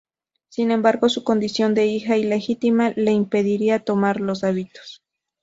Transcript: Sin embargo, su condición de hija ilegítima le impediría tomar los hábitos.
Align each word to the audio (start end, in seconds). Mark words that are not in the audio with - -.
Sin 0.49 0.71
embargo, 0.71 1.09
su 1.09 1.23
condición 1.23 1.75
de 1.75 1.85
hija 1.85 2.17
ilegítima 2.17 2.91
le 2.95 3.11
impediría 3.11 3.83
tomar 3.83 4.19
los 4.19 4.43
hábitos. 4.43 5.03